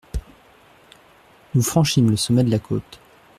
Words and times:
Nous 1.53 1.61
franchîmes 1.61 2.09
le 2.09 2.17
sommet 2.17 2.43
de 2.43 2.49
la 2.49 2.57
côte. 2.57 2.99